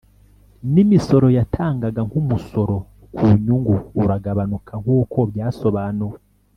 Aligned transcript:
n’imisoro 0.73 1.27
yatangaga 1.37 2.01
nk’umusoro 2.07 2.75
ku 3.15 3.25
nyungu 3.43 3.73
uragabanuka 4.01 4.73
nk’uko 4.83 5.17
byasobanuwe 5.31 6.17